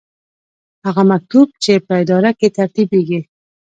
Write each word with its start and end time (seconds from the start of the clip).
هغه 0.85 1.03
مکتوب 1.11 1.47
چې 1.63 1.73
په 1.85 1.93
اداره 2.01 2.31
کې 2.39 2.47
ترتیبیږي. 2.57 3.19